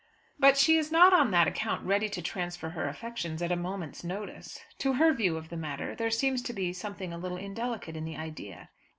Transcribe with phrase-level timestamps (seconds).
[0.39, 4.03] "But she is not on that account ready to transfer her affections at a moment's
[4.03, 4.59] notice.
[4.79, 8.05] To her view of the matter there seems to be something a little indelicate in
[8.05, 8.69] the idea."